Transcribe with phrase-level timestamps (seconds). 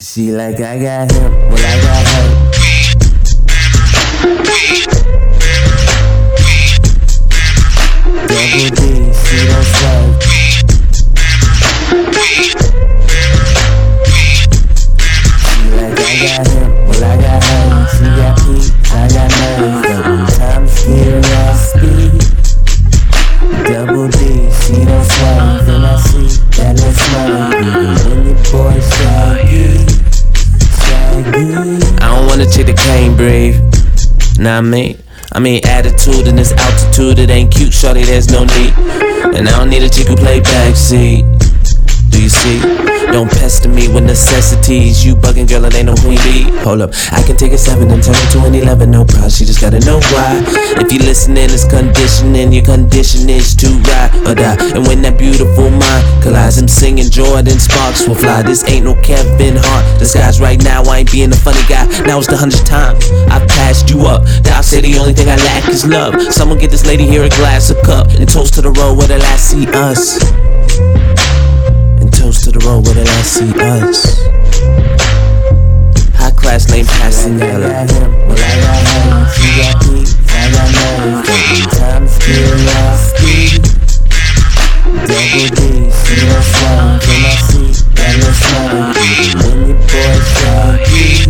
[0.00, 2.06] She like I got him, well I got
[4.92, 4.97] her.
[33.18, 33.58] Breathe.
[34.38, 34.96] Nah, me.
[35.32, 38.72] I mean, attitude in this altitude, it ain't cute, shorty, there's no need.
[39.36, 41.37] And I don't need a chick who play backseat.
[42.18, 42.58] Do you see?
[43.14, 45.06] Don't pester me with necessities.
[45.06, 46.50] You bugging, girl, it ain't no queen bee.
[46.66, 49.30] Hold up, I can take a 7 and turn it to an 11, no problem.
[49.30, 50.42] She just gotta know why.
[50.82, 52.52] If you listening, it's conditioning.
[52.52, 54.58] Your condition is to ride or die.
[54.74, 58.42] And when that beautiful mind collides, I'm singing Jordin Sparks will fly.
[58.42, 60.00] This ain't no Kevin Hart.
[60.00, 61.86] Disguise right now, I ain't being a funny guy.
[62.02, 62.98] Now it's the hundredth time
[63.30, 64.24] I've passed you up.
[64.42, 66.20] Now I say the only thing I lack is love.
[66.34, 69.06] Someone get this lady here a glass, a cup, and toast to the road where
[69.06, 70.18] the last see us.
[72.48, 74.24] To the road where the last see us.
[76.16, 79.28] High class name him, well I got her.
[79.36, 81.28] She got peaks, I got nerves.
[81.28, 83.60] Double time skill, I speed.
[85.04, 87.04] Double D, she don't swerve.
[87.04, 87.68] And I see
[88.00, 88.96] that little smile.
[88.96, 91.28] Even when your boy shaggy,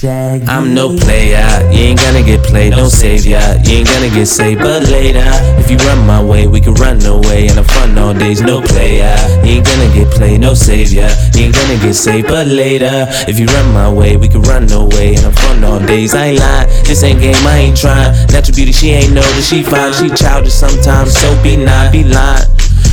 [0.00, 0.46] shaggy.
[0.48, 3.60] I'm no player, you ain't gonna get played, no ya.
[3.64, 5.24] you ain't gonna get saved, but later,
[5.60, 8.60] if you run my way, we can run away, and I'm fun all days, no
[8.60, 13.38] player, you ain't gonna played, no savior, you ain't gonna get saved, but later, if
[13.38, 16.38] you run my way, we can run away, and I'm fun all days, I ain't
[16.38, 19.92] lying, this ain't game, I ain't trying, natural beauty, she ain't know that she fine,
[19.92, 22.48] she childish sometimes, so be not, be lying,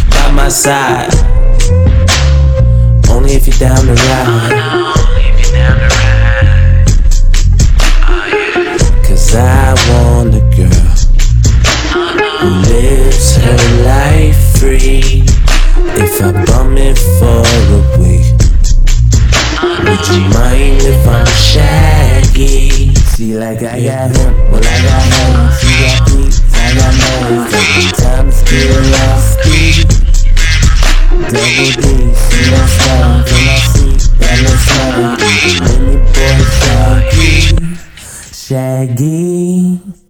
[0.10, 1.14] by my side,
[3.10, 4.98] only if you're down to ride.
[9.06, 10.96] Cause I want a girl
[12.42, 15.11] who lives her life free.
[16.24, 18.30] I bum it for a week,
[19.82, 22.94] would you mind if I'm shaggy?
[23.16, 25.50] She like I got him, well I got her.
[25.58, 26.94] She got peaks, I got
[27.98, 29.90] time skill, I speed.
[31.34, 33.26] Double D, she don't swerve.
[33.26, 35.18] And I see that little smile.
[35.82, 37.34] Your boy shaggy,
[38.32, 40.01] shaggy.